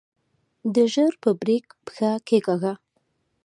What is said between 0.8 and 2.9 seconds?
ژر په بريک پښه کېکاږله.